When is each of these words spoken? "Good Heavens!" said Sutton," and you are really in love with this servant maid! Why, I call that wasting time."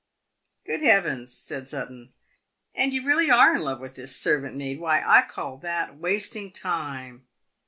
"Good 0.65 0.81
Heavens!" 0.81 1.31
said 1.47 1.69
Sutton," 1.69 2.11
and 2.73 2.91
you 2.91 3.03
are 3.03 3.05
really 3.05 3.27
in 3.29 3.61
love 3.63 3.79
with 3.79 3.93
this 3.93 4.15
servant 4.17 4.55
maid! 4.55 4.79
Why, 4.79 4.99
I 5.05 5.21
call 5.29 5.57
that 5.59 5.97
wasting 5.99 6.51
time." 6.51 7.27